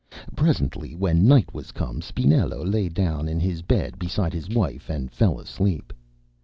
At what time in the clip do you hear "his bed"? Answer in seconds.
3.39-3.99